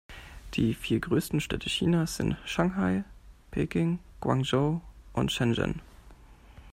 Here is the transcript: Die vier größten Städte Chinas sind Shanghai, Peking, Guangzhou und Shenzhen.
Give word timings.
Die 0.55 0.73
vier 0.73 0.99
größten 0.99 1.39
Städte 1.41 1.69
Chinas 1.69 2.15
sind 2.15 2.35
Shanghai, 2.43 3.03
Peking, 3.51 3.99
Guangzhou 4.19 4.81
und 5.13 5.31
Shenzhen. 5.31 5.79